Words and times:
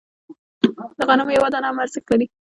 د 0.97 0.99
غنمو 1.07 1.31
یوه 1.37 1.49
دانه 1.53 1.67
هم 1.69 1.77
ارزښت 1.83 2.07
لري. 2.09 2.25